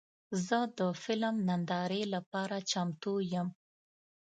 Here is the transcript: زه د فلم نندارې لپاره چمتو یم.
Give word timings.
زه 0.45 0.59
د 0.77 0.79
فلم 1.03 1.35
نندارې 1.47 2.01
لپاره 2.13 2.57
چمتو 2.71 3.13
یم. 3.33 3.47